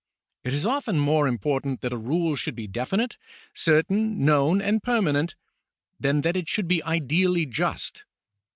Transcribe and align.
It 0.43 0.55
is 0.55 0.65
often 0.65 0.97
more 0.99 1.27
important 1.27 1.81
that 1.81 1.93
a 1.93 1.97
rule 1.99 2.35
should 2.35 2.55
be 2.55 2.65
definite, 2.65 3.17
certain, 3.53 4.25
known, 4.25 4.59
and 4.59 4.81
permanent, 4.81 5.35
than 5.99 6.21
that 6.21 6.35
it 6.35 6.47
should 6.49 6.67
be 6.67 6.81
ideally 6.81 7.45
just. 7.45 8.05